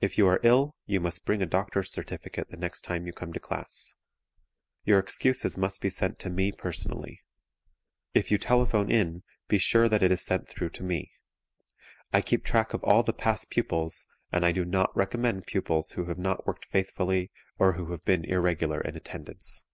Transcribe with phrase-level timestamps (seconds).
[0.00, 3.32] If you are ill you must bring a doctor's certificate the next time you come
[3.32, 3.94] to class.
[4.82, 7.22] Your excuses must be sent to me personally.
[8.12, 11.12] If you telephone in, be sure that it is sent through to me.
[12.12, 16.06] I keep track of all the past pupils, and I do not recommend pupils who
[16.06, 19.66] have not worked faithfully or who have been irregular in attendance.